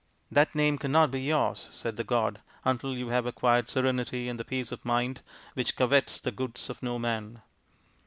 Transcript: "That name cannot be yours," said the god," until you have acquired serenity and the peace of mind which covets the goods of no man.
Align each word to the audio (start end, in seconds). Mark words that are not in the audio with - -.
"That 0.31 0.55
name 0.55 0.79
cannot 0.79 1.11
be 1.11 1.21
yours," 1.21 1.69
said 1.71 1.95
the 1.95 2.03
god," 2.03 2.41
until 2.65 2.97
you 2.97 3.09
have 3.09 3.27
acquired 3.27 3.69
serenity 3.69 4.29
and 4.29 4.39
the 4.39 4.43
peace 4.43 4.71
of 4.71 4.83
mind 4.83 5.21
which 5.53 5.75
covets 5.75 6.19
the 6.19 6.31
goods 6.31 6.71
of 6.71 6.81
no 6.81 6.97
man. 6.97 7.43